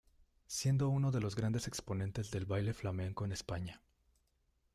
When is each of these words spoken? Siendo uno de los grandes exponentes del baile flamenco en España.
Siendo 0.47 0.89
uno 0.89 1.11
de 1.11 1.21
los 1.21 1.35
grandes 1.35 1.67
exponentes 1.67 2.31
del 2.31 2.47
baile 2.47 2.73
flamenco 2.73 3.23
en 3.23 3.33
España. 3.33 3.83